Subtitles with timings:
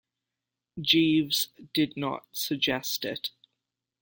[0.81, 3.29] Jeeves did not suggest it.